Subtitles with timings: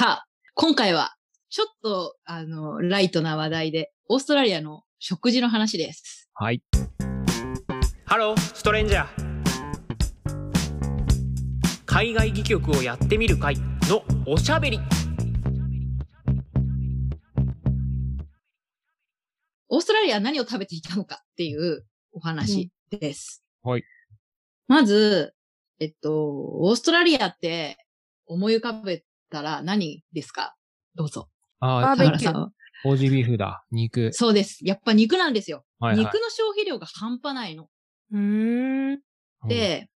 [0.00, 1.16] さあ、今回は、
[1.50, 6.30] ちょっと、あの、ライトな話題で、オーストラリアの食事の話です。
[6.34, 6.62] はい。
[8.04, 9.08] ハローストレンジャー
[11.84, 13.56] 海外戯曲をやってみる会
[13.88, 14.78] のおしゃべり
[19.68, 23.42] オーストラリアは何を食べていたのかっていうお話です。
[23.64, 23.82] うんはい。
[24.68, 25.34] まず、
[25.80, 26.28] えっと、
[26.60, 27.84] オーストラリアって
[28.28, 30.54] 思い浮かべたら何ですか？
[30.94, 31.28] どうぞ。
[31.60, 32.46] ああ、バーベキュー
[32.84, 33.64] オージービーフだ。
[33.70, 34.12] 肉。
[34.12, 34.64] そうです。
[34.64, 35.64] やっぱ肉なんですよ。
[35.80, 37.68] はいはい肉の消費量が半端ないの。
[38.12, 39.00] うーん。
[39.48, 39.88] で、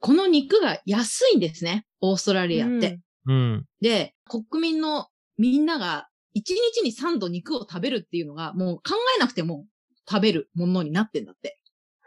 [0.00, 1.86] この肉が安いんですね。
[2.00, 3.00] オーストラリアって。
[3.26, 3.66] うん。
[3.80, 5.08] で、国民の
[5.38, 9.66] みんなが1日に3度肉を食べるっていうのがもう考えなくても
[10.08, 11.58] 食べるものになってんだって。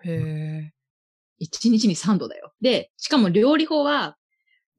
[0.06, 0.74] へえ。
[1.42, 2.54] 1日に3度だよ。
[2.62, 4.18] で、しかも料理法は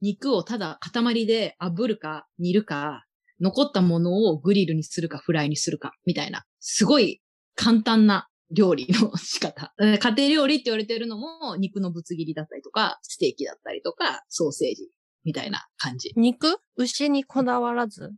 [0.01, 3.05] 肉をただ塊で炙るか煮るか、
[3.39, 7.21] 残ったものをグリルにするかフライにするかみたいな、すごい
[7.55, 9.73] 簡単な料理の仕方。
[9.79, 14.89] え ー家庭料理って言われてるのも肉のぶつ切りだったりとか、ステーキだったりとか、ソーセージ
[15.23, 16.11] みたいな感じ。
[16.15, 16.57] 肉？
[16.75, 18.11] 牛にこだわらず？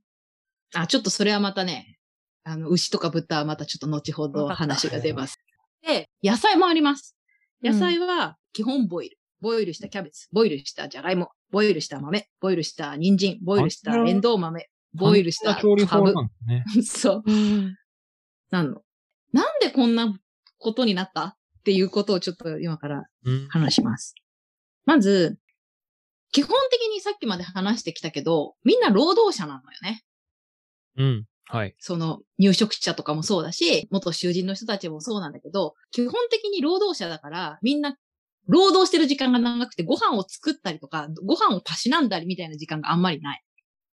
[0.73, 1.97] あ、ちょっとそれはまたね、
[2.43, 5.37] あの、牛とか豚はまたちょっと後ほど話が出ます。
[5.81, 7.15] で、野菜もあります。
[7.63, 9.17] 野菜は基本ボイル。
[9.39, 16.13] ボイルしたキャベツ、ボイルしたじゃがいも、ボイルした豆、ボイルした人参、ボイルしたエンドウ豆、ボイルした調理法カブ。
[16.13, 16.63] なんですね。
[16.83, 17.23] そう。
[17.25, 17.77] うん。
[18.49, 18.81] なんの？
[19.33, 20.17] なんでこんな
[20.57, 21.25] ことになった？
[21.25, 23.47] っていうことをちょっと今からうん。
[23.49, 24.15] 話します。
[24.85, 25.37] まず、
[26.31, 30.03] 基本的にさっきまで話してきたけど、みんな労働者なのよね。
[30.97, 31.25] うん。
[31.49, 31.75] はい。
[31.79, 37.97] その入植者とかもそうだし、元囚人の人たちもそうなんだけど、基本的に労働者だから、みんな
[38.47, 43.43] 労働してる時間が長くて、ご飯を作ったりとか、ご飯をたしなんだりみたいな時間があんまりない。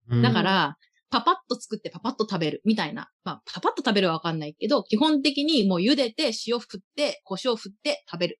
[0.09, 0.77] うんだから、
[1.11, 3.09] パパッと作ってパパッと食べるみたいな。
[3.23, 8.39] まあ、パパッと食べるはわかんないけど、基本的にもう茹でて塩振って、胡椒振って食べる。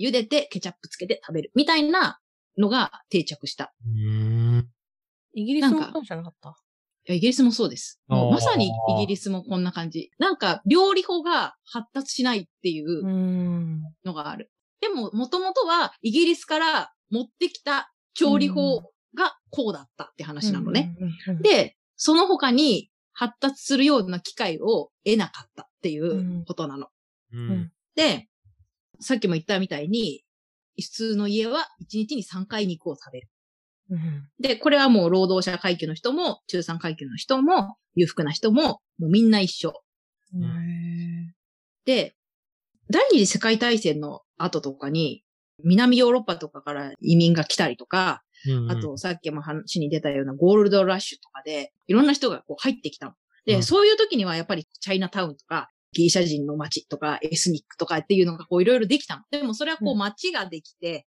[0.00, 1.50] 茹でてケチャップつけて食べる。
[1.54, 2.18] みたいな
[2.56, 3.74] のが定着した。
[5.34, 6.54] イギリスもそうじゃなかった？
[7.12, 8.00] イギリスもそうです。
[8.08, 10.10] まさにイギリスもこんな感じ。
[10.18, 13.82] なんか、料理法が発達しないっていううん。
[14.04, 14.50] のがある。
[14.80, 18.82] でも、もともとはイギリスから持ってきた調理法
[19.14, 20.94] がこうだったって話なのね。
[21.42, 26.88] で、その他に発達するような機会を得なかったっていうことなの。
[27.32, 27.72] うん。
[27.96, 28.28] で、
[29.00, 30.24] さっきも言ったみたいに、
[30.80, 33.28] 普通の家は1日に3回肉を食べる。
[33.90, 34.28] うん。
[34.38, 39.72] で、これはもう労働者階級の人も、中産階級の人も、裕福な人も、もうみんな一緒。
[41.84, 42.14] で、
[42.90, 45.22] 第二次世界大戦の後とかに、
[45.64, 53.12] 南ヨーロッパとかから移民が来たりとか、うんあ、とさっきも話に出たようなゴールドラッシュとかで、いろんな人がこう入ってきたの。
[53.44, 59.22] で、うんそういう時にはやっぱりチャイナタウンとか、ギリシャ人の街とか、エスニックとかっていうのがこういろいろできたの。
[59.30, 61.06] でもそれはこううん街ができて、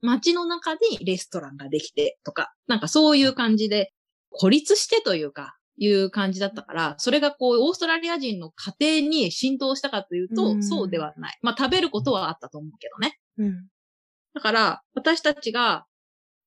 [0.00, 3.92] 街の中にレストランができてとか、なんかそういう感じで
[4.30, 11.38] 孤立してというか、いう感じだったから、それがこう、オーストラリア人の家庭に浸透したかというと、うんそうではない。
[11.42, 13.18] まあ食べることはあったと思うけどね。
[13.38, 13.68] うん。
[14.34, 15.86] だから、私たちが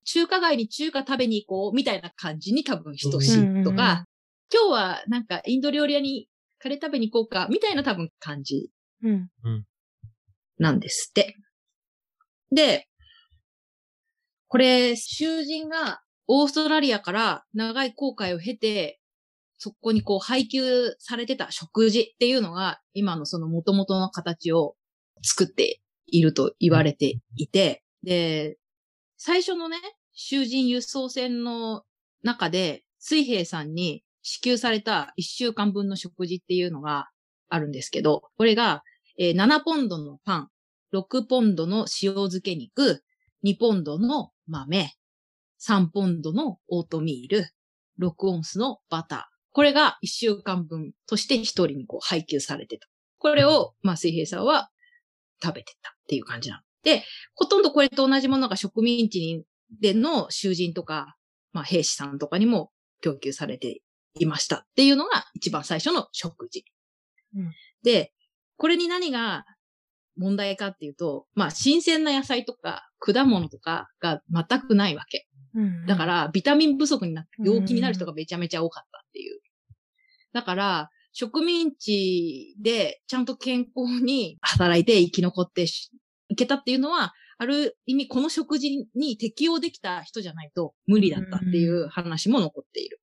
[0.06, 4.06] 中華街に中華食べに行こうみたいな感じに多分等しいとか、
[4.54, 6.28] 今日はなんかインド料理屋に
[6.60, 8.70] カレー食べに行こうかみたいな多分感じ
[9.04, 9.30] うん。
[10.58, 11.36] なんですって。
[12.52, 12.88] で、
[14.48, 19.00] これ、囚人がオーストラリアから長い航海を経て、
[19.58, 24.76] そこにこう配給されてた食事っていうのが今のその元々の形を
[25.24, 28.58] 作っていると言われていて、で、
[29.18, 29.78] 最初のね、
[30.14, 31.84] 囚人輸送船の
[32.24, 37.10] 中で水兵さんに支給された1週間分の食事っていうのが
[37.50, 38.84] あるんですけど、これが
[39.18, 40.50] え7ポンドのパン、
[40.94, 43.04] 6ポンドの塩漬け肉、
[43.46, 44.92] 2ポンドの豆、
[45.66, 47.48] 3ポンドのオートミール、
[48.02, 49.35] 6オンスのバター。
[49.56, 52.90] これが1週間分として1人にこう配給されてた。
[53.20, 54.70] これを、まあ、水平さんは
[55.42, 56.62] 食べてたっていう感じなの。
[56.84, 57.06] で、
[57.36, 59.46] ほとんどこれと同じものが植民地に
[59.80, 61.16] での囚人とか、
[61.54, 62.72] まあ、兵士さんとかにも
[63.02, 63.80] 供給されて
[64.20, 66.66] いましたっていうのが一番最初の食事。
[67.38, 67.52] うん
[67.82, 68.12] で、
[68.58, 69.46] これに何が
[70.18, 75.28] 問題かっていうと、まあ、新鮮な野菜とか果物とかが全くないわけ。
[75.54, 75.86] うん。
[75.86, 79.40] だか、ら、ビタミン不足になって病気になる人がめちゃめちゃ多かったっていう。
[80.36, 85.90] だから、植民地でちゃんと健康に働いて生き残ってし
[86.28, 93.00] いけたっていうのは、ある意味この食事に適応できた人じゃないと無理だったっていう話も残っている。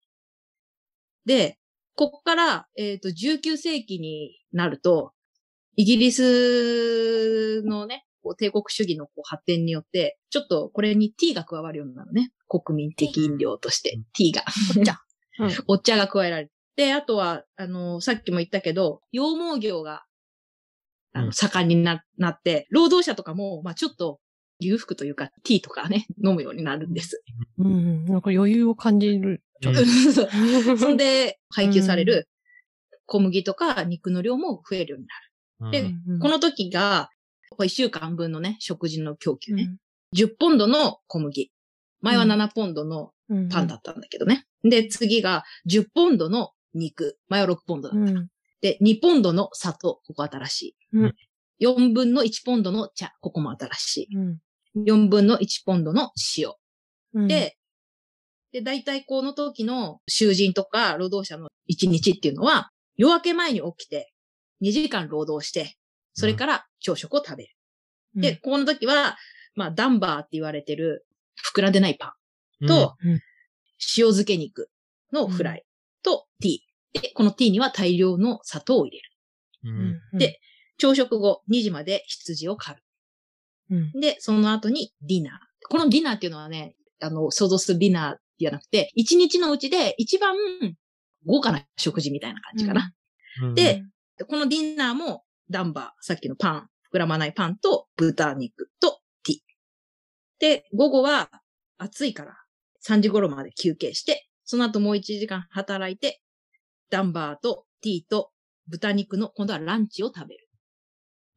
[1.25, 1.59] で、
[1.95, 5.11] ここから、えっ、と、19世紀になると、
[5.75, 12.31] イギリスのね、こう帝国主義のこう発展によって、ちょっとこれにティーが加わるようになるのね。
[12.47, 14.45] 国民的飲料として、ティーが。
[14.79, 15.01] お茶。
[15.39, 16.51] うんお茶が加えられる。
[16.77, 20.03] で、あとは、あの、さっきも言ったけど、羊毛業が、
[21.13, 24.19] あの、うん盛んにななって、労働者とかも、まあちょっと、
[24.59, 27.23] 裕福というか、ティーとかね、飲むようになるんです。
[27.57, 28.05] うん。
[28.05, 29.43] なんか余裕を感じる。
[29.65, 29.75] うん
[30.77, 32.29] そんで、配給される
[33.07, 35.71] 小麦とか肉の量も増えるようになる。
[35.71, 37.09] でうんこの時が、
[37.49, 39.63] これ1週間分のね、食事の供給ね。
[39.63, 39.77] うん
[40.15, 41.51] 10ポンドの小麦。
[41.99, 44.45] 前は7ポンドのうんパンだったんだけどね。
[44.63, 47.17] で、次が10ポンドの肉。
[47.27, 48.11] 前は6ポンドだった。
[48.11, 48.27] うん。
[48.61, 50.01] で、2ポンドの砂糖。
[50.05, 50.75] ここ新しい。
[50.93, 51.15] うん
[51.59, 53.13] 4分の1ポンドの茶。
[53.19, 54.39] ここも新しうん。
[54.85, 54.91] い。
[54.91, 56.53] 4分の1ポンドの塩。
[57.13, 57.57] うん、で、
[58.51, 64.13] で、大体この時の囚人とか労働者の1日っていうのは、夜明け前に起きて、
[64.61, 65.77] 2時間労働して、
[66.13, 67.49] それから朝食を食べる。
[68.15, 69.15] うんで、、ここの時は、
[69.53, 71.05] まあ、ダンバーって言われてる、
[71.53, 72.11] 膨らんでないパン
[72.61, 73.19] うんと、うん
[73.95, 74.71] 塩漬け肉
[75.13, 75.63] のフライ
[76.01, 76.57] とティー。
[76.93, 80.01] で、このティーには大量の砂糖を入れる。
[80.13, 80.39] で、
[80.77, 82.79] 朝食後2時まで羊を狩
[83.69, 83.91] うん。
[83.91, 83.99] る。
[83.99, 85.33] で、その後にディナー。
[85.69, 90.35] このディナーっていうのはね、あの、想像するディナーじゃなくて、1日のうちで一番
[91.25, 92.93] 豪華な食事みたいな感じかな。
[93.41, 93.83] うんで、
[94.17, 99.39] でこのディナーもダンバー、さっきのパン、膨らまないパンと豚肉とティー。
[100.39, 101.29] で、午後は
[101.77, 102.35] 暑いから
[102.83, 106.21] 3時頃まで休憩して、その後もう1時間働いて、
[106.89, 108.31] ダンバーとティーと
[108.67, 110.47] 豚肉の今度はランチを食べる。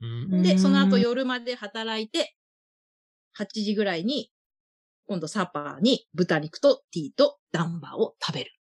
[0.02, 0.06] う
[0.38, 2.34] んで、うんその後夜まで働いて、
[3.38, 4.30] 8時ぐらいに、
[5.06, 8.52] 今度サッパーに豚肉とティーとダンバーを食べる。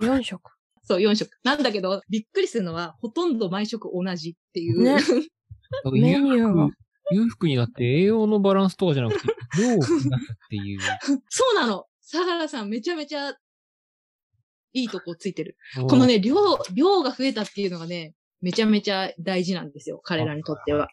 [0.00, 0.40] 4食。
[0.82, 1.30] そう、4食。
[1.42, 4.82] なんだけど、びっくりするのは、ほとんど毎食同じっていう。
[4.82, 4.96] ね
[5.92, 6.70] メニューが。
[7.10, 9.28] 裕福になって栄養のバランスとかじゃなくて、
[9.60, 10.10] 量を増やすっ
[10.48, 10.80] ていう。
[11.28, 11.86] そうなの。
[12.00, 13.34] サハラさんめちゃめちゃ
[14.74, 15.56] いいとこついてる。
[15.88, 16.34] このね、量、
[16.74, 20.00] 量が増えたっていうのがね、めちゃめちゃ大事なんですよ。
[20.04, 20.88] 彼らにとっては。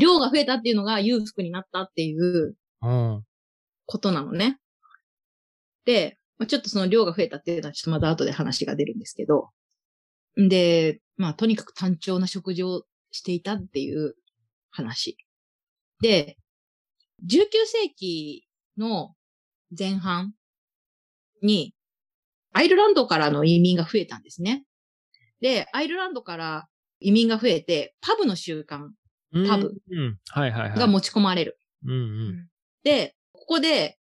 [0.00, 3.24] 量が増えたっていうのが裕福になったっていううん。
[3.84, 4.58] ことなのね。
[5.84, 9.50] で、まあちょっとその量が増えたっていうのはちょっとまた後で話が出るんですけど。
[10.40, 14.14] んで、まあとにかく単調な食事をしていたっていう
[14.70, 15.16] 話。
[16.00, 16.36] で、
[17.24, 19.14] 19世紀の
[19.76, 20.34] 前半
[21.42, 21.74] に、
[22.56, 24.64] アイルランドからの移民が増えたんですね。
[25.42, 26.66] で、アイルランドから
[27.00, 28.88] 移民が増えて、パブの習慣
[29.46, 30.18] パブうん。
[30.30, 30.78] はいはいはい。
[30.78, 31.60] が持ち込まれる。
[31.84, 32.48] うんうん。
[32.82, 33.98] で、ここで、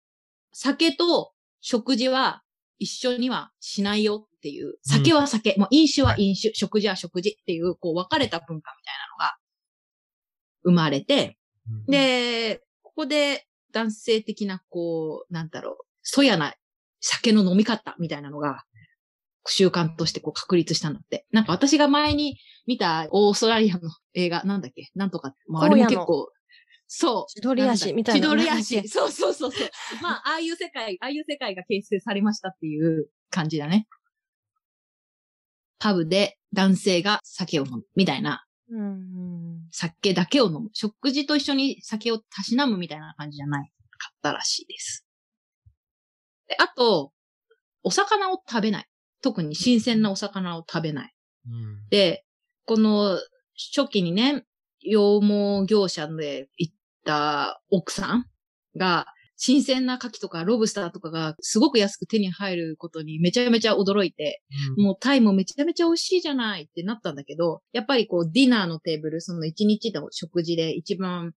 [0.53, 2.43] 酒と食事は
[2.79, 9.37] 一緒にはしないよっていう、酒は酒、もう飲酒は飲酒、食事は食事っていう、こう分かれた文化みたいなのが
[10.63, 11.37] 生まれて、
[11.69, 16.53] うん、で、ここで男性的な、こう、なんだろう、そやな
[17.07, 18.63] 酒の飲み方みたいなのが、
[19.47, 21.27] 習慣としてこう確立したんだって。
[21.31, 24.89] なんか私が前に見たオーストラリアの映画、なんだっけ？
[24.95, 26.31] なんとか、まあ、あれも結構、
[26.87, 27.31] そう。
[27.31, 28.27] 千鳥足みたいな。
[28.27, 28.81] 千鳥足。
[28.81, 29.69] け そうそうそうそう。
[30.01, 33.87] まあ、ああいう世界、ああいう世界が形成されましたっていう感じだね。
[35.77, 39.67] パブで男性が酒を飲むみたいな、うん。
[39.71, 40.69] 酒だけを飲む。
[40.73, 45.04] 食事と一緒に酒をたしなむみたいな感じじゃないかったらしいです。
[46.47, 47.11] であと、
[47.83, 48.85] お魚を食べない。
[49.21, 51.13] 特に新鮮なお魚を食べない。
[51.47, 51.87] うん。
[51.89, 52.25] で、
[52.65, 53.19] この
[53.75, 54.43] 初期にね、
[54.81, 56.73] 羊毛業者で行っ
[57.05, 58.25] た奥さん
[58.77, 64.41] が、新鮮な牡蠣とかロブスターとかがすごく安く手に入ることにめちゃめちゃ驚いて、
[64.77, 71.33] もうタイもめちゃめちゃ美味しいじゃないってなったんだけど、やっぱりこうディナーのテーブル、その一日の食事で一番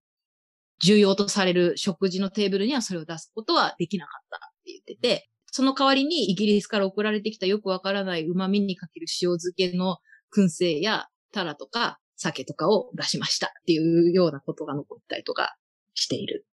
[0.80, 9.98] 重要とされる食事のテーブルにはそれを出すことはできなかった言ってて、その代わりにイギリスから送られてきたよくわからない旨味にかける塩漬けの
[10.34, 15.56] 燻製やタラとか酒とかを出しましたっていうようなことが残ったりとか
[15.94, 16.46] している。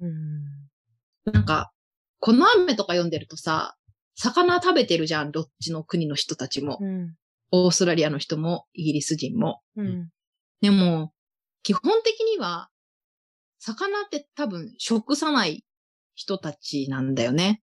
[0.00, 1.32] うん。
[1.32, 1.72] なんか、
[2.20, 3.76] この雨とか読んでるとさ、
[4.14, 6.78] 魚食べてるじゃん、どっちの国の人たちも。
[6.80, 7.14] うん。
[7.52, 9.60] オーストラリアの人も、イギリス人も。
[9.76, 10.10] うん。
[10.60, 11.12] でも、
[11.62, 12.68] 基本的には、
[13.58, 15.64] 魚って多分食さない
[16.16, 17.62] 人たちなんだよね。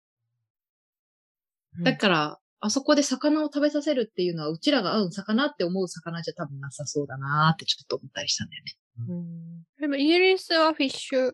[1.85, 8.73] だから、あそこで魚を食べさせるっていうのは、うちらが合う魚って思う魚じゃ多分なさそうだなーってちょっと思ったりしたんだよね。
[9.09, 9.63] うん。
[9.81, 11.33] でもイギリスはフィッシュ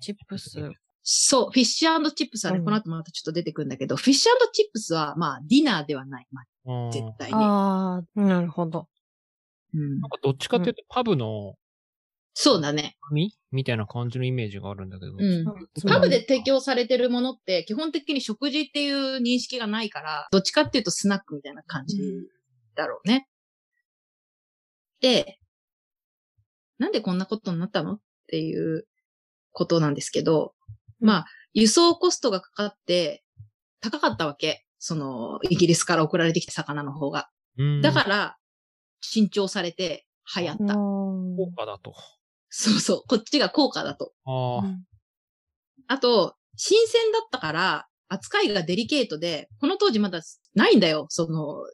[0.00, 0.58] チップス
[1.02, 6.26] そう、フィッシュチップスはね、うんこの後またちょっと出てくるんだけど、フィッシュチップスは、まあ、ディナーではない。
[6.32, 7.34] まあ、うん絶対に。
[7.34, 8.88] ああ、なるほど。
[9.74, 11.54] うんなんかどっちかっていうと、パブの
[12.34, 12.96] そうだね。
[13.08, 13.34] 紙？
[13.50, 15.12] みたいな感じのイメージがあるんだけど。
[15.12, 15.44] うん。
[15.88, 21.98] パブで提供されてるものって、基本的に食事っていう認識がないから、どっちかっていうとスナックみたいな感じ
[22.76, 23.28] だろうね。
[25.00, 25.38] で、
[26.78, 28.86] なんでこんなことになったのっていう
[29.52, 30.54] ことなんですけど、
[31.00, 33.24] まあ、輸送コストがかかって、
[33.80, 34.64] 高かったわけ。
[34.78, 37.28] その、イギリスから送られてきた魚の方が。
[37.58, 38.36] うんだから、
[39.00, 40.06] 新調されて
[40.36, 40.74] 流行った。
[40.74, 41.94] 高価だと。
[42.50, 43.02] そうそう。
[43.08, 44.12] こっちが高価だと。
[44.26, 45.94] ああ。
[45.94, 50.20] あと、新鮮だったから、扱いがデリケートで、この当時まだ
[50.54, 51.06] ないんだよ。
[51.08, 51.64] その、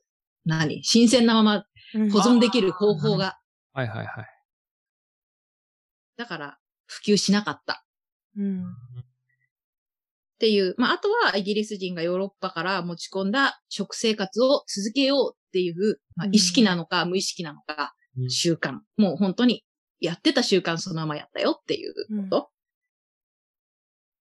[0.44, 0.84] 何？
[0.84, 1.64] 新鮮なまま
[2.12, 3.38] 保存できる方法が。
[3.72, 4.26] はいはいはい。
[6.16, 7.84] だから、普及しなかった。
[8.36, 8.64] うん。
[8.64, 8.68] っ
[10.38, 10.74] ていう。
[10.76, 18.78] まあ、あとはイギリス人がヨーロッパから持ち込んだ食生活を続けようっていう、まあう、ん意識なのか無意識なのか、うん習慣。
[18.96, 19.64] もう本当に
[20.00, 22.50] やってた習慣そのままやったよっていうこと。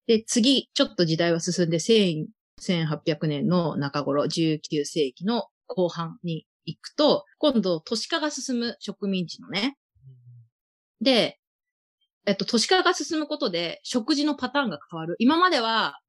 [0.08, 2.28] で、次、ちょっと時代は進んで、1000
[2.62, 9.78] 1800年の中頃、19世紀の後半に行くと、今度都市化が進む植民地のね。
[11.02, 11.40] で、
[12.26, 15.16] えっと、都市化が進むことで食事のパターンが変わる。
[15.20, 16.00] 今までは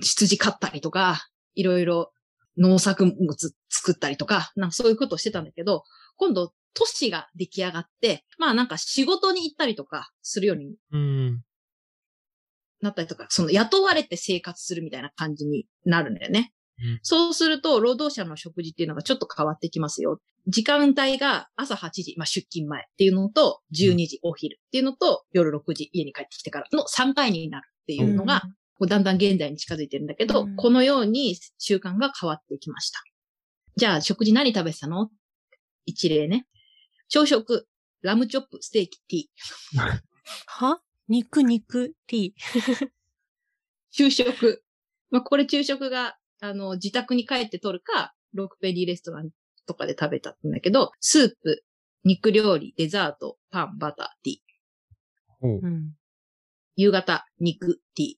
[0.00, 2.12] 羊飼ったりとか、いろいろ
[2.56, 5.84] 農作物作ったりとか、なんかそういうことをしてたんだけど、
[6.16, 11.42] 今度都市が出来上がって、まあなんか仕事に行ったりとかするようにうん。
[12.80, 16.52] なったりとか、その雇われて生活するみたいな感じになるんだよね。
[16.82, 20.18] うんそうすると、労働者の食事っていうのがちょっと変わってきますよ。
[20.46, 28.44] 時間帯が朝8時、まあ出勤前っていうのと、12時お昼っていうのと、夜6時家に帰ってきてからの3回になるっていうのが、
[28.88, 33.00] だんだん現代に近づいてるんだけど、うんこのように習慣が変わってきました。
[33.76, 35.10] じゃあ、食事何食べてたの？
[35.84, 36.46] 一例ね。
[37.10, 37.66] 朝食、
[38.02, 39.80] ラムチョップ、ステーキ、ティー。
[40.46, 40.80] は？
[41.08, 42.88] 肉、肉、ティー。
[43.90, 44.62] 昼食。
[45.10, 49.30] まあ、これ昼食が、あの、自宅に帰って取るか、ロークペリーレストラン
[49.66, 51.64] とかで食べたんだけど、スープ、
[52.04, 54.36] 肉料理、デザート、パン、バター、ティー。
[55.40, 55.60] ほう。
[55.60, 55.96] うん。
[56.76, 58.14] 夕方、肉、ティー。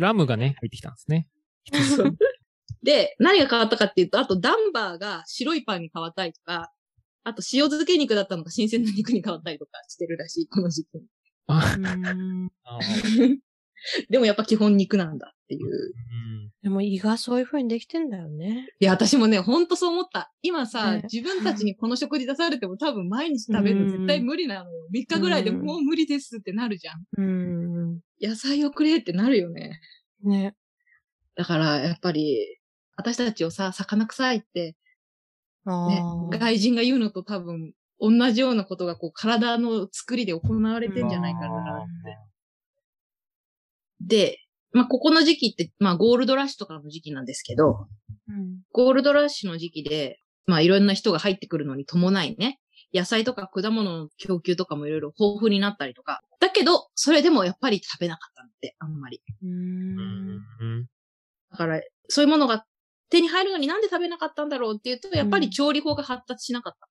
[0.00, 1.30] ラムがね、入ってきたんですね。
[2.82, 6.72] で、何が変わったかっていうと、あとダンバーが白いパンに変わったりとか、
[7.24, 11.04] あと塩漬け肉だったのが新鮮な肉に変わったりとかしてるらしい、この時期に。
[14.08, 15.66] でもやっぱ基本肉なんだっていう。
[15.66, 15.68] う
[16.38, 18.68] んでも胃がそういう風にできてんだよね。
[18.78, 20.32] いや、私もね、ほんとそう思った。
[20.42, 24.86] 今さ、ね自分たちにこの食事出されても多分毎日食べるの絶対無理なのよ。
[24.94, 27.04] 3日ぐらいでうんもう無理ですってなるじゃん。
[27.16, 28.00] うん。
[28.20, 29.80] 野菜をくれってなるよね。
[30.22, 30.54] ね。
[31.34, 32.60] だから、やっぱり、
[32.96, 34.76] 私たちをさ、魚臭いって、
[35.64, 41.48] あねあ。、外人が言うのと多分、同じようなことがこう、体の作りで行われてんじゃないかなっ
[42.04, 42.18] て。
[44.00, 44.38] で、
[44.72, 47.86] まあ、ここの時期って、まあ、ゴールドラッシュとかの時期なんですけど、
[48.28, 48.60] うん。
[48.72, 52.58] ゴールドラッシュの時期で、まあ、いろんな人が入ってくるのに伴いね、
[52.92, 56.22] 野菜とか果物の供給とかもいろいろ豊富になったりとか。
[56.40, 59.22] だけど、それでもやっぱり食べなかったんって、あんまり。
[61.50, 62.64] だから、そういうものが
[63.12, 66.88] 手に入るのになんで食べなかったんだろうっていうと、やっぱり調理法が発達しなかった。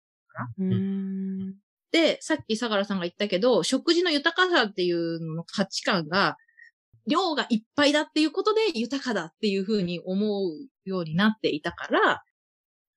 [0.60, 1.56] うん。
[1.92, 6.38] で、さっき相良さんが言ったけど、食事の豊かさっていうのの価値観が、
[7.08, 10.52] 量がいっぱいだっていうことで豊かだっていうふうに思う
[10.86, 12.24] ようになっていたから、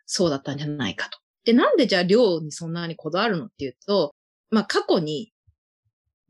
[0.05, 1.19] そうだったんじゃないかと。
[1.47, 4.15] で、なんでじゃあ量にそんなにこだわるのっていうと、
[4.51, 5.33] まあ過去に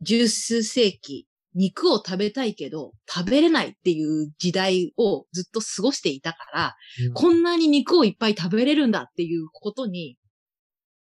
[0.01, 6.77] 十数世紀肉を食べたいけど食べれないっていう時代をずっと過ごしていたから、
[7.15, 10.17] こんなに肉をいっぱい食べれるんだっていうことに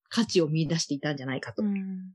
[0.08, 1.62] 価値を見出していたんじゃないかと。
[1.62, 2.12] うん。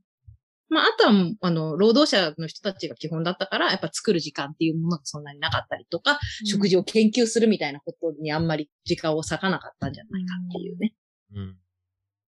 [0.70, 10.94] まあ、あとは、あの、労働者の人たちが基本だったから、やっぱ作る時間っていうものがそんなになかったりとか、食事を研究するみたいなことにあんまり時間を割かなかったんじゃないかっていうね。
[11.34, 11.56] うん。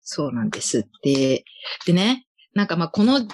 [0.03, 0.85] そうなんです。
[1.03, 1.45] で、
[1.87, 3.27] でね、なんかまあこの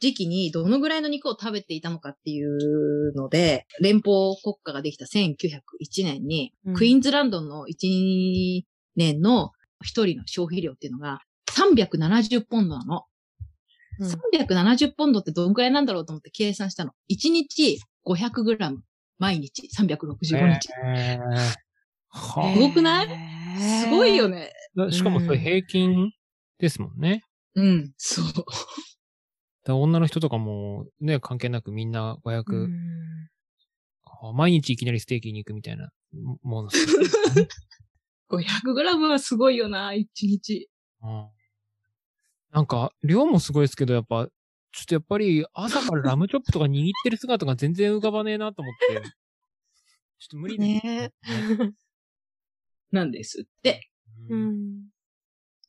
[0.00, 5.60] 時期にどのぐらいの肉を食べていたのかっていうので、連邦国家ができた1901
[6.04, 8.62] 年に、うんクイーンズランドの1
[8.96, 11.20] 年の一人の消費量っていうのが
[11.50, 13.04] 370ポンドなの。
[13.98, 16.92] うん370ポンドってどのくらいなんだろうと思って計算したの。
[17.10, 18.82] 1日500グラム。
[19.18, 20.68] 毎日365日。
[20.84, 21.58] えー
[22.14, 23.08] はすごくない？
[23.84, 24.52] すごいよね。
[24.90, 26.12] しかもそれ平均
[26.58, 27.22] ですもんね。
[27.54, 28.24] うん、そう。
[29.64, 33.28] だ女の人とかもね、関係なくみんな500、うん
[34.04, 35.90] あ毎日いきなりステーキに行くみたいな
[36.42, 36.70] もの。
[38.30, 40.68] 500グラムはすごいよな、1日。
[41.02, 41.26] うん
[42.52, 44.26] なんか、量もすごいですけど、やっぱ、
[44.72, 49.08] ちょっとやっぱり朝からラムチョップとか握ってる姿が全然浮かばねえなと思って、
[50.18, 51.12] ちょっと無理ですね
[52.92, 53.90] なんですって。
[54.28, 54.88] ううんん。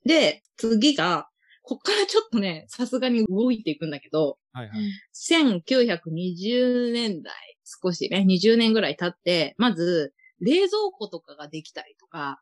[0.06, 1.30] で、次が、
[1.64, 4.80] こっからちょっとね、さすがに動いていくんだけど、はいはい。
[5.16, 12.42] 1920年代、少しね、20年ぐらい経って、まず、冷蔵庫とかができたりとか、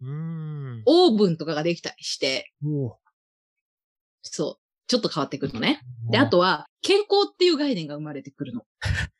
[0.00, 0.82] うーん。
[0.86, 2.96] オーブンとかができたりして、お
[4.22, 5.82] そう、ちょっと変わってくるのね。
[6.10, 8.62] で、あと、は、健康っていう概念が生まれてくるの。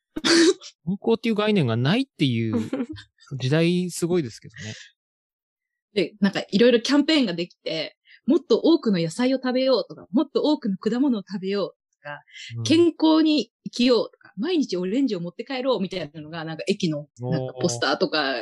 [0.85, 2.55] 健康っていう概念がないっていう
[3.39, 4.75] 時代すごいですけどね。
[5.93, 18.35] で、なんかいろいろキャンペーンができて、もっと多くの野菜を食べようとか、もっと多くの果物を食べよう、うん健康に生きようとか、毎日オレンジを持って帰ろうみたいなのが、なんか駅のなんかポスターとか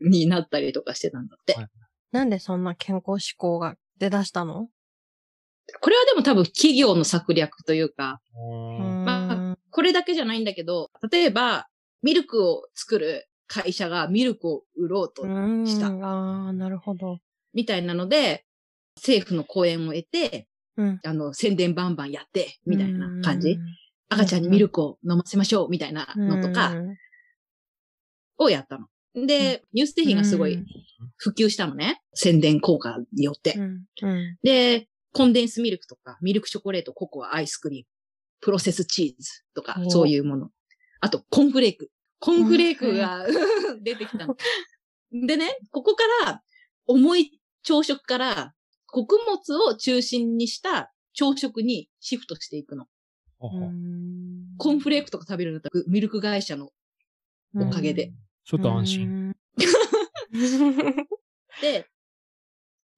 [0.00, 1.54] になったりとかしてたんだって。
[1.54, 1.68] はい
[2.12, 4.68] なんでそんな健康志向が出だしたの？
[5.80, 11.66] これはでも多分企業の策略というか、うんまこれだけじゃないんだけど、例えば、
[12.02, 15.66] ミルクを作る会社がミルクを売ろうと、うん。
[15.66, 17.18] したああ、なるほど。
[17.52, 18.44] みたいなので、
[18.96, 21.00] 政府の講演を得て、うん。
[21.04, 23.58] あの、宣伝バンバンやって、みたいな感じ。
[24.08, 26.96] 赤ちゃんにミルクを飲ませましょう、みたいなのとかうん
[28.38, 28.86] をやったの。
[29.26, 30.66] で、乳製品がすごいうん
[31.16, 32.02] 普及したのね。
[32.12, 33.58] 宣伝効果によって。
[34.42, 37.86] で、コンデンスミルクとか、ミルクチョコレート、ココア、アイスクリーム、
[38.40, 40.50] プロセスチーズとかお、そういうもの。
[41.00, 41.90] あと、コーンフレーク。
[42.18, 43.26] コーンフレークが
[43.80, 44.36] 出てきたの。
[45.10, 46.42] でね、ここから、
[46.86, 48.54] 重い朝食から、
[49.04, 52.86] 穀物を中心にした朝食にシフトしていくの。
[53.38, 56.70] コーンフレークとか食べるんだったら、ミルク会社の
[57.54, 58.14] おかげで。
[58.46, 59.36] ちょっと安心。
[60.32, 60.74] 心。
[61.60, 61.86] で、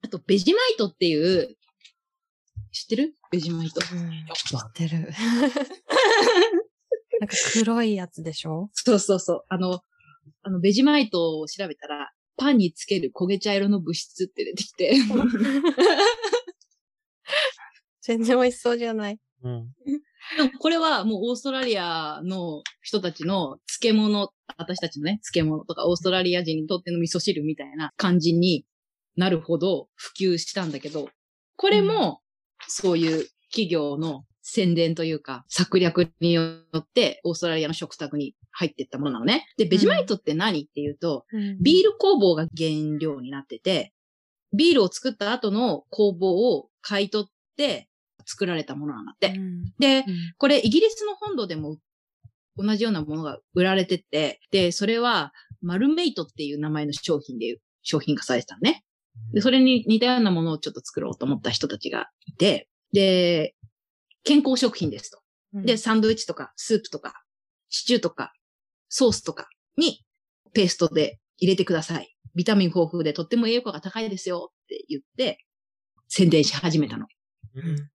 [0.02, 1.56] あと、ベジマイトっていう、
[2.70, 3.16] 知ってる？
[3.32, 3.80] ベジマイト。
[3.92, 5.10] うん知ってる。
[7.18, 8.70] なんか黒いやつでしょ？
[8.72, 9.44] そうそうそう。
[9.48, 9.82] あの、
[10.42, 14.94] あの、ベジマイトを調べたら、パンにつける焦げ茶色の物質って出てきて、
[18.00, 19.18] 全然美味しそうじゃない。
[19.42, 19.72] うん。
[20.36, 28.64] でもこれはもうオーストラリアの人たちの漬物、私たちのね、漬物とかオーストラリア人にとっての味噌汁みたいな感じに
[29.16, 31.08] なるほど普及したんだけど、
[31.56, 32.20] これも
[32.66, 36.42] そういう企業の宣伝というか策略によ
[36.76, 39.46] ってオーストラリアの食卓に入っていったものなのね。
[39.58, 41.26] で、ベジマイトって何っていうと、
[41.60, 43.92] ビール工房が原料になってて、
[44.56, 47.90] ビールを作った後の工房を買い取って
[48.24, 49.34] 作られたものなんだって。
[49.36, 50.04] うんで、うん
[50.38, 51.76] これイギリスの本土でも
[52.56, 58.82] 同じようなものが売られてて、で、それはマルメイトっていう名前の商品で商品化されてたのね。
[59.34, 63.54] で、それに似たようなものをちょっと作ろうと思った人たちがいて、で、
[64.28, 65.20] 健康食品ですと。
[65.54, 67.14] で、サンドイッチとかスープとか
[67.70, 68.34] シチューとか
[68.90, 70.04] ソースとかに
[70.52, 72.14] ペーストで入れてください。
[72.34, 75.38] ビタミン豊富でとっても栄養価が高いですよって言って
[76.08, 77.06] 宣伝し始めたの。
[77.54, 77.88] うん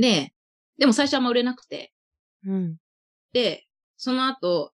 [0.00, 0.32] で、
[0.78, 1.92] でも最初はあんま売れなくて、
[2.46, 2.76] うん。
[3.32, 3.66] で、
[3.96, 4.72] その後、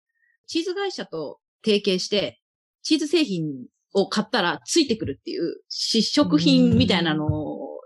[0.47, 2.41] チーズ会社と提携して、
[2.81, 3.45] チーズ製品
[3.93, 7.29] を買ったらついてくるっていう試食品みたいなの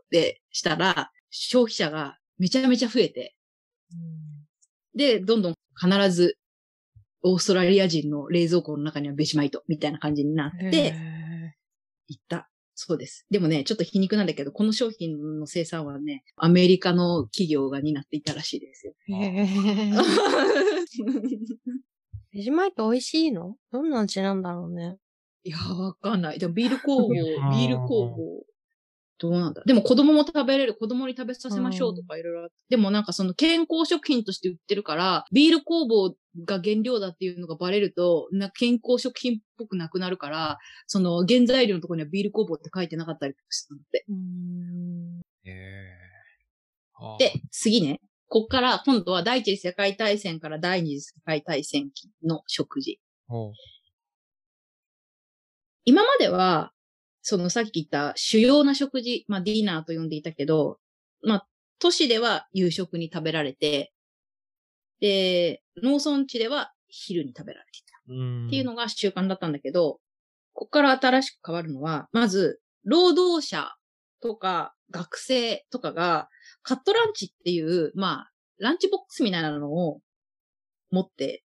[0.09, 3.35] でしたら、消費者がめちゃめちゃ増えて、
[4.95, 6.37] で、どんどん必ず
[7.23, 10.93] オーストラリア人の冷蔵庫の中にはベジマイトみたいな感じになってへ
[12.07, 12.49] いった。
[12.79, 13.25] そうです。
[13.31, 18.93] でもね、ちょっと皮肉なんだけど、この商品の生産はね、アメリカの企業が担っていたらしいですよ。
[22.31, 23.55] ベジマイト美味しいの？
[23.71, 24.97] どんな味なんだろうね。
[25.43, 26.39] いやー、わかんない。
[26.39, 28.45] でもビール工房、 ビール工房、
[29.19, 32.53] どうなんだでも子供も食べれる、子供に食べさせましょうとかいろいろあって。
[32.69, 44.05] でもなんかその健康食品として売ってるから、ビール工房が原料だっていうのがバレると、な健康食品っぽくなくなるから、その原材料のところにはビール工房って書いてなかったりするのって。
[44.07, 45.21] うん。
[45.43, 46.07] へえ
[46.99, 47.99] あーで、次ね。
[48.29, 52.99] こっから今度は第一次世界大戦から第二次世界大戦期の食事。
[55.85, 56.73] 今までは、
[57.29, 60.77] そのさっき言った主要な食事、まあディナーと呼んでいたけど、
[61.21, 63.91] まあ都市では夕食に食べられて、
[65.01, 68.13] で、農村地では昼に食べられていた。
[68.13, 68.47] うん。
[68.47, 69.99] っていうのが習慣だったんだけど、
[70.53, 73.73] ここから新しく変わるのは、まず、労働者
[74.21, 76.29] とか学生とかが、
[76.63, 79.99] カットランチっていう、まあ、ランチボックスみたいなのを
[80.91, 81.43] 持って、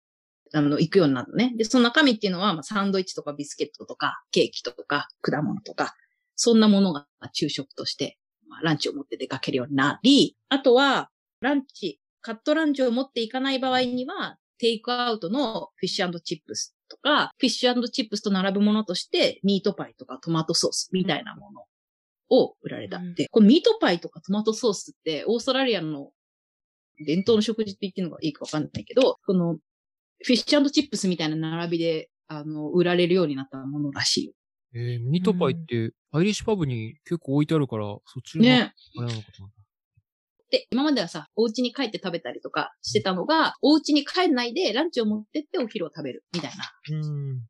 [0.52, 1.52] あの、行くようになるのね。
[1.56, 5.94] で、その中身っていうのは、まあ、サンドイッチとかビスケットとか、ケーキとか、果物とか、
[6.36, 21.64] そんなものが昼食として、まあ、ランチを持って出かけるようになり、あとは、ランチ、カットランチを持っていかない場合には、テイクアウトのフィッシュチップスとか、フィッシュチップスと並ぶものとして、ミートパイとかトマトソースみたいなもの
[22.30, 22.98] を売られた。
[22.98, 26.10] うんで、このミートパイとかトマトソースって、オーストラリアの
[27.04, 29.58] 伝統の食事って言ってるのがいいかわかんないけど、この
[30.24, 34.32] フィッシュチップスみたいな並びで、あの、売られるようになったものらしいよ。
[34.74, 38.74] えー、ミートパイって、アイリッシュパブに結構置いてあるから、そっちのね。
[38.98, 39.58] あれなのかと思った。
[40.50, 47.00] で、今まではさ、お家に帰って食べたりとかしてたのが、お家に帰んないでランチを持ってってお昼を食べるみたいなう
[47.34, 47.42] ん。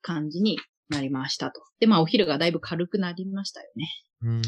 [0.00, 0.58] 感じに
[0.88, 1.62] なりましたと。
[1.80, 3.88] で、まあお昼がだいぶ軽くなりましたよね。
[4.22, 4.36] うん。
[4.36, 4.42] うん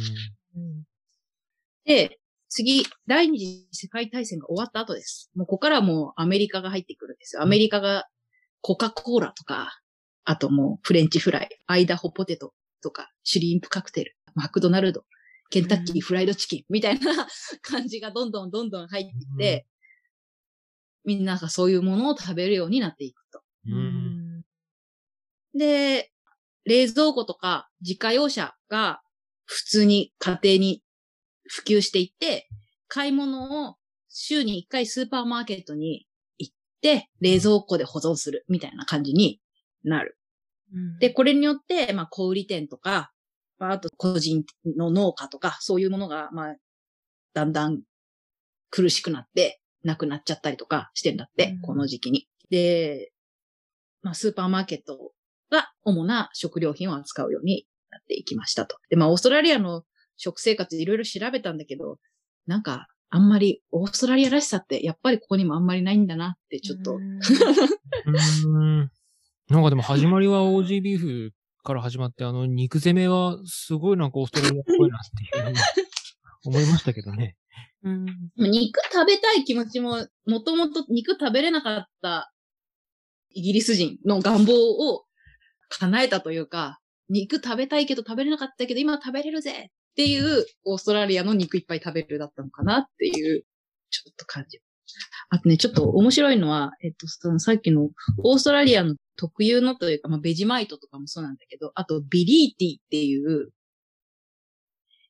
[1.84, 2.20] で、
[2.54, 5.30] 次、第二次世界大戦が終わった後です。
[5.34, 7.42] もうここからもうアメリカが入ってくるんですよ。
[7.42, 8.06] アメリカが
[8.60, 9.70] コカ・コーラとか、
[10.24, 15.04] あともうフレンチフライ、アイダホポテトとか、シュリンプカクテル、マクドナルド、
[15.48, 17.26] ケンタッキーフライドチキンみたいな
[17.62, 19.66] 感じがどんどんどんどん入ってきて、
[21.04, 23.42] みんながそういうものを食べるようになっていくと。
[23.66, 24.44] うん。
[25.54, 26.12] で、
[26.64, 29.00] 冷蔵庫とか自家用車が
[29.46, 30.82] 普通に家庭に
[31.48, 32.48] 普及していって、
[32.88, 33.76] 買い物を
[34.08, 36.06] 週に1回スーパーマーケットに
[36.38, 39.40] 行って、冷蔵庫で保存するみたいな感じに
[39.84, 40.18] なる。
[40.72, 43.12] うんで、これによって、まあ、小売店とか、
[43.58, 44.44] まあ、あと個人
[44.76, 46.56] の農家とか、そういうものが、まあ、
[47.34, 47.82] だんだん
[48.70, 52.28] 苦しくなって、なくなっちゃったりとかしてんだって、うんこの時期に。
[52.50, 53.12] で、
[54.02, 55.12] まあ、スーパーマーケット
[55.50, 58.76] が主な食料品を扱うようになっていきましたと。
[58.90, 59.84] で、まあ、オーストラリアの
[60.22, 61.98] 食生活いろいろ調べたんだけど、
[62.46, 66.98] なんか、あんまりオーストラリアらしさって、やっぱりここにもあんまりないんだなって、ちょっと。
[69.48, 71.32] なんかでも始まりはオージービーフ
[71.64, 75.58] から始まって、あの、肉攻めはすごいなんかオーストラリアっぽいなっていうふうに
[76.46, 77.36] 思いましたけどね。
[77.82, 78.06] うん
[78.36, 82.32] 肉食べたい気持ちも、もともと肉食べれなかった
[83.30, 85.04] イギリス人の願望を
[85.68, 93.44] 叶えたというか、肉食べたいけど食べれなかったけど今食べれるぜっていうオーストラリアの肉いっぱい食べるだったのかなっていう、
[93.90, 94.58] ちょっと感じ。
[95.28, 97.90] あとね、ちょっと面白いのは、えっと、そのさっきの
[98.24, 103.50] オーストラリアの特有のというか、まあ、ベジマイトとかもそうなんだけど、あとビリーティっていう、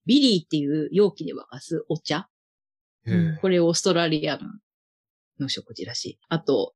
[0.04, 2.28] ビリーっていう容器で沸かすお茶
[3.40, 4.48] これオーストラリアの
[5.40, 6.18] の食事らしい。
[6.28, 6.74] あと、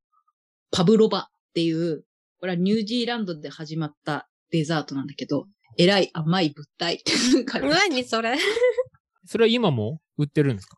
[0.70, 2.04] パブロバっていう、
[2.40, 5.46] これはニュージーランドで始まったデザートなんだけど、
[5.78, 7.68] えらい甘い物体って書いてある。
[7.70, 8.36] 何それ
[9.26, 10.76] それは今も売ってるんですか？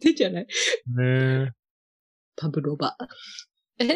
[0.00, 0.42] でじゃない？
[0.44, 0.46] へ
[1.00, 1.50] え。
[2.36, 2.96] パブロバ。
[3.78, 3.94] え？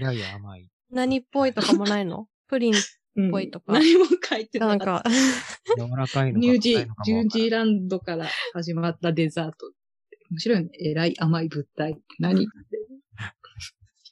[0.00, 0.68] らい甘い。
[0.90, 2.28] 何っぽいとかもないの？
[2.48, 2.74] プリン、
[3.16, 4.86] うんぽいとか何も書いてなかった。
[4.86, 5.04] なんか、
[5.76, 9.72] 柔らかいのかニュージーランドから始まったデザート。
[10.30, 10.70] 面白いね。
[10.80, 12.42] えらい甘い物体って何？
[12.44, 12.50] って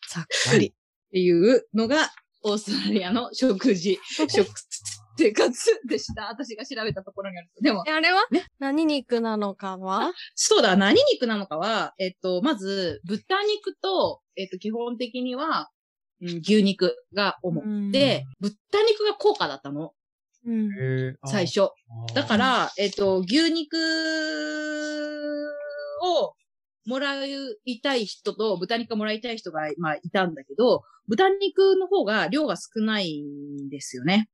[0.09, 0.74] ざっくり。
[1.14, 2.11] いうのが、
[2.44, 4.31] オーストラリアの食事、食
[5.22, 6.28] 生活でした。
[6.28, 7.48] 私が調べたところにある。
[7.61, 8.26] でもえ、あれは？
[8.30, 8.46] ね？
[8.58, 10.12] 何肉なのかは？
[10.35, 15.70] そうだ、何肉なのかは、えっと、まず、豚肉と、えっと、基本的には、
[16.20, 17.62] うん牛肉が主。
[17.62, 18.56] うんで、豚
[18.88, 19.92] 肉が高価だったの、
[20.46, 20.66] うん。
[20.66, 21.14] へえ。
[21.20, 21.46] あ最。
[21.46, 21.70] 初。
[22.14, 23.76] だか、ら、えっと、牛肉
[26.02, 26.35] を
[26.87, 34.28] もらいたい人と豚肉がもらいたい人が、まあ、いたんだけど、豚肉の方が量が少ないんですよね。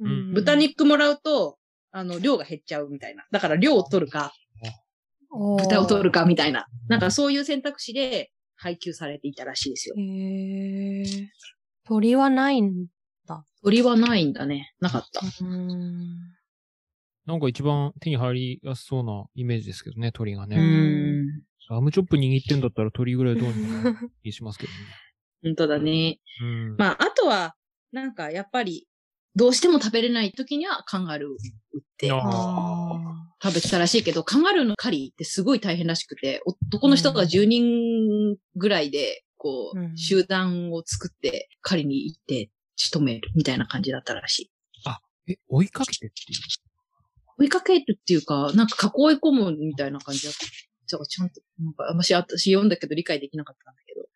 [0.00, 1.58] うん豚肉もらうと、
[1.92, 3.24] あの、量が減っちゃうみたいな。
[3.30, 4.32] だから量を取るか、
[5.30, 6.66] 豚を取るかみたいな。
[6.88, 9.94] なんかそういう選択肢で配給されていたらしいですよ。
[9.98, 11.26] へー。
[11.84, 12.86] 鳥はないん
[13.62, 14.72] 鳥はないんだね。
[14.80, 15.20] なかった。
[15.44, 16.16] うん。
[17.26, 20.56] なんか一番手に入りやすそうなイメージですけどね、鳥がうね。
[20.56, 21.26] ん。
[21.68, 24.78] ラムチョップ握ってんだったら鳥ぐらいどうにか気しますけどね。
[25.44, 26.18] 本当だね。
[26.42, 26.76] うん。
[26.76, 27.54] まあ、あとは、
[27.92, 28.86] なんかやっぱり、
[29.36, 31.36] どうしても食べれない時にはカンガルーを売
[31.78, 44.50] ってああ食べてたらしいけど、カンガルーの狩りってすごい大変らしくて、男の人が10人ぐらいで、こう集団を作って狩りに行って仕留めるみたいな感じだったらしい。
[45.32, 46.40] え、追いかけてっていう。
[47.38, 50.46] 追いかけるっていうか、なんか囲い込むみたいな感じだった。
[50.86, 54.06] ちょちゃんと、なんか、あんまし私読んだけど理解できなかったんだけど。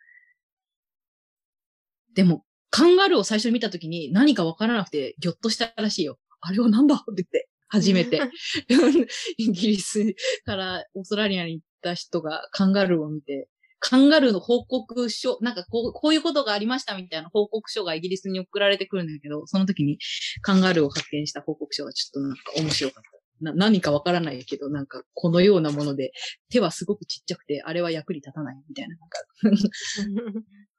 [2.15, 6.19] でも、カンガルーを最初に見たときに何かわからなくてギョッとしたらしいよ。
[6.41, 7.49] あれはなんだって言って。
[7.69, 8.21] 初めて。
[9.39, 19.99] イギリスからオーストラリアに行った人がカンガルーを見て、カンガルーの報告書、なんかこう、こういうことがありましたみたいな報告書がイギリスに送られてくるんだけど、その時に
[20.43, 23.11] カンガルーを発見した報告書がちょっとなんか面白かった。
[23.41, 26.11] な何かわからないけど、なんかこのようなもので、
[26.51, 28.97] 手はすごくちっちゃくて、あれは役に立たないみたいな。
[28.97, 29.19] なんか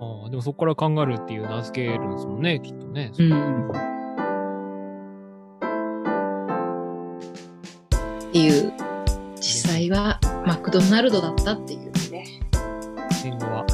[0.00, 3.12] ああ、でもそこからカンガルーっていう名付けるんですもんね、きっとね。
[3.18, 3.70] うん。
[3.70, 3.74] っ
[8.32, 8.72] ていう、
[9.36, 12.24] 実際はマクドナルドだったっていうね。
[13.12, 13.64] 戦後は。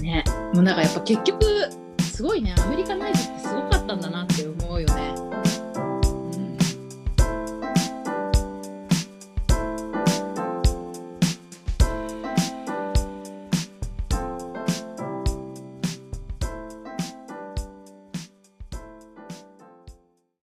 [0.00, 0.24] ね。
[0.54, 1.44] もうなんかやっぱ結局、
[2.00, 5.33] すごいね、アメリカナイズってすごかったんだなって思うよね。